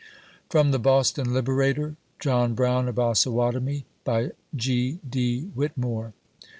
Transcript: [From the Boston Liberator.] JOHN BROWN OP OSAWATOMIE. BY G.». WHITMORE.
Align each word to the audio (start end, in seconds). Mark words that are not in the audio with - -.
[From 0.49 0.71
the 0.71 0.79
Boston 0.79 1.31
Liberator.] 1.31 1.95
JOHN 2.19 2.55
BROWN 2.55 2.89
OP 2.89 2.97
OSAWATOMIE. 2.97 3.85
BY 4.03 4.31
G.». 4.55 4.99
WHITMORE. 5.53 6.13